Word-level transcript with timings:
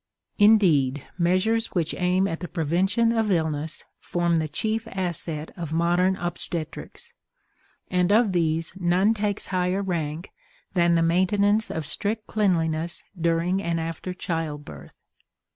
Indeed, 0.39 1.03
measures 1.19 1.67
which 1.75 1.93
aim 1.93 2.27
at 2.27 2.39
the 2.39 2.47
prevention 2.47 3.11
of 3.11 3.29
illness 3.29 3.83
form 3.99 4.37
the 4.37 4.47
chief 4.47 4.87
asset 4.87 5.51
of 5.55 5.73
modern 5.73 6.15
obstetrics, 6.15 7.13
and 7.87 8.11
of 8.11 8.31
these 8.31 8.73
none 8.77 9.13
takes 9.13 9.49
higher 9.53 9.83
rank 9.83 10.31
than 10.73 10.95
the 10.95 11.03
maintenance 11.03 11.69
of 11.69 11.85
strict 11.85 12.25
cleanliness 12.25 13.03
during 13.15 13.61
and 13.61 13.79
after 13.79 14.11
childbirth. 14.15 14.95